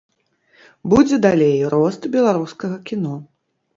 [0.93, 3.15] Будзе далей рост беларускага кіно.